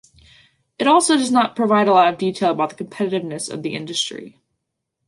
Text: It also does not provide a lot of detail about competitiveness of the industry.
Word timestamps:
It 0.79 0.87
also 0.87 1.15
does 1.15 1.29
not 1.29 1.55
provide 1.55 1.87
a 1.87 1.91
lot 1.91 2.11
of 2.11 2.17
detail 2.17 2.49
about 2.49 2.75
competitiveness 2.75 3.51
of 3.53 3.61
the 3.61 3.75
industry. 3.75 4.39